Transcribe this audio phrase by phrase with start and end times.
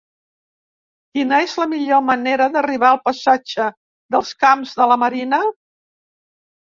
[1.17, 3.69] Quina és la millor manera d'arribar al passatge
[4.17, 5.43] dels Camps de la Marina?